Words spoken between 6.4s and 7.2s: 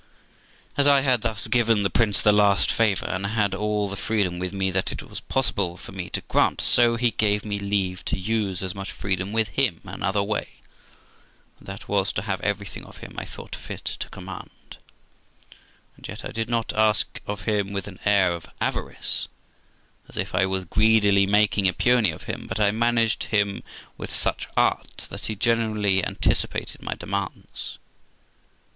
so he